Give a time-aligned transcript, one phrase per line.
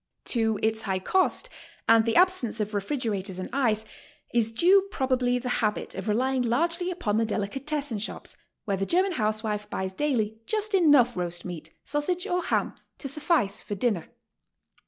[0.33, 1.47] To its high cost,
[1.87, 3.85] and the absence of refrigerators and ice,
[4.33, 8.35] is due probably the habit of relying largely upon the delicatessen shops,
[8.65, 13.61] where the German housewife buys daily just enough roast meat, sausage or ham to suffice
[13.61, 14.07] for dinner.